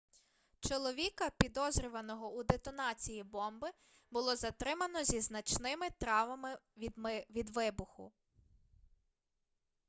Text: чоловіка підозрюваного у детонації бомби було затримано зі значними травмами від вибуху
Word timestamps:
чоловіка 0.59 1.29
підозрюваного 1.37 2.29
у 2.31 2.43
детонації 2.43 3.23
бомби 3.23 3.71
було 4.11 4.35
затримано 4.35 5.03
зі 5.03 5.19
значними 5.21 5.89
травмами 5.99 6.57
від 7.31 7.49
вибуху 7.49 8.11